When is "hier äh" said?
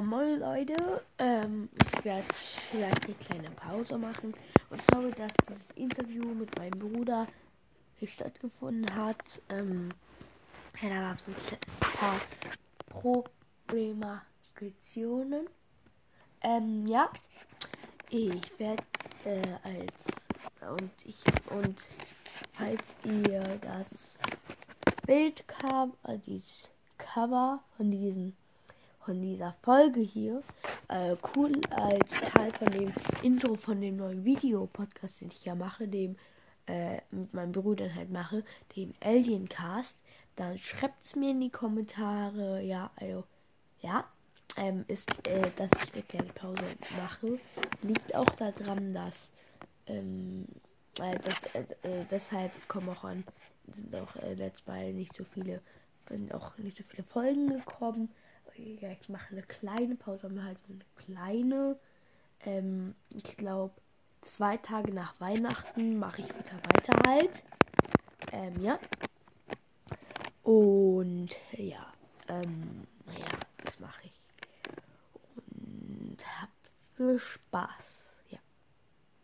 30.00-31.16